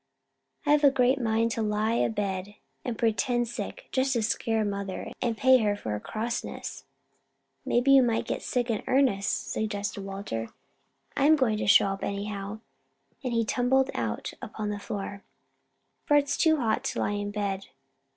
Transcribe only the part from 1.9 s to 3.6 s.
a bed and pretend